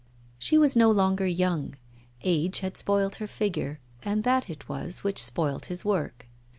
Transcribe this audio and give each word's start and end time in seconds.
She 0.39 0.57
was 0.57 0.75
no 0.75 0.89
longer 0.89 1.27
young. 1.27 1.75
Age 2.23 2.61
had 2.61 2.75
spoilt 2.75 3.17
her 3.17 3.27
figure, 3.27 3.79
and 4.01 4.23
that 4.23 4.49
it 4.49 4.67
was 4.67 5.03
which 5.03 5.21
spoilt 5.23 5.65
his 5.67 5.85
work. 5.85 6.25